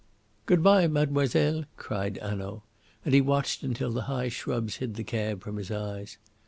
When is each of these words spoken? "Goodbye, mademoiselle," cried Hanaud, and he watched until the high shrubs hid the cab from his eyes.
"Goodbye, 0.47 0.87
mademoiselle," 0.87 1.65
cried 1.77 2.17
Hanaud, 2.23 2.63
and 3.05 3.13
he 3.13 3.21
watched 3.21 3.61
until 3.61 3.91
the 3.91 4.05
high 4.09 4.29
shrubs 4.29 4.77
hid 4.77 4.95
the 4.95 5.03
cab 5.03 5.43
from 5.43 5.57
his 5.57 5.69
eyes. 5.69 6.17